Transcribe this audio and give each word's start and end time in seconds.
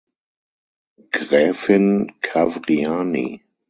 Gräfin 1.11 2.13
Cavriani. 2.21 3.43